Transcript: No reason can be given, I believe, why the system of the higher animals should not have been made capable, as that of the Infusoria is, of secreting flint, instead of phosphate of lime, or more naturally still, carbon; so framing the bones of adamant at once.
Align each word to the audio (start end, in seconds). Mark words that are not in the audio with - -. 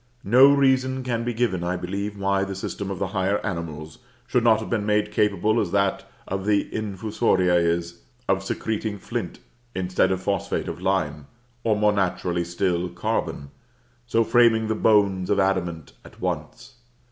No 0.25 0.51
reason 0.51 1.03
can 1.03 1.23
be 1.23 1.31
given, 1.31 1.63
I 1.63 1.75
believe, 1.77 2.17
why 2.17 2.43
the 2.43 2.55
system 2.55 2.89
of 2.89 2.97
the 2.97 3.09
higher 3.09 3.37
animals 3.45 3.99
should 4.25 4.43
not 4.43 4.59
have 4.59 4.67
been 4.67 4.83
made 4.83 5.11
capable, 5.11 5.59
as 5.61 5.69
that 5.73 6.09
of 6.27 6.47
the 6.47 6.73
Infusoria 6.73 7.53
is, 7.53 8.01
of 8.27 8.43
secreting 8.43 8.97
flint, 8.97 9.37
instead 9.75 10.11
of 10.11 10.19
phosphate 10.23 10.67
of 10.67 10.81
lime, 10.81 11.27
or 11.63 11.75
more 11.75 11.93
naturally 11.93 12.43
still, 12.43 12.89
carbon; 12.89 13.51
so 14.07 14.23
framing 14.23 14.69
the 14.69 14.73
bones 14.73 15.29
of 15.29 15.39
adamant 15.39 15.93
at 16.03 16.19
once. 16.19 16.77